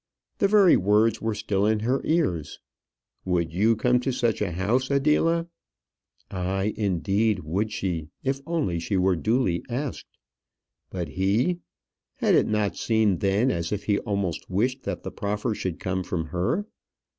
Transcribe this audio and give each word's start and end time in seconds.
The 0.39 0.47
very 0.47 0.75
words 0.77 1.21
were 1.21 1.35
still 1.35 1.67
in 1.67 1.81
her 1.81 2.01
ears. 2.03 2.59
"Would 3.23 3.53
you 3.53 3.75
come 3.75 3.99
to 3.99 4.11
such 4.11 4.41
a 4.41 4.51
house, 4.53 4.89
Adela?" 4.89 5.45
Ay, 6.31 6.73
indeed, 6.75 7.41
would 7.41 7.71
she 7.71 8.09
if 8.23 8.41
only 8.47 8.79
she 8.79 8.97
were 8.97 9.15
duly 9.15 9.61
asked. 9.69 10.17
But 10.89 11.09
he! 11.09 11.59
Had 12.15 12.33
it 12.33 12.47
not 12.47 12.77
seemed 12.77 13.19
then 13.19 13.51
as 13.51 13.71
if 13.71 13.83
he 13.83 13.99
almost 13.99 14.49
wished 14.49 14.85
that 14.85 15.03
the 15.03 15.11
proffer 15.11 15.53
should 15.53 15.79
come 15.79 16.01
from 16.01 16.25
her? 16.29 16.65